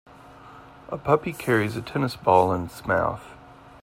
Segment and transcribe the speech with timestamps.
[0.89, 3.35] A puppy carries a tennis ball in its mouth.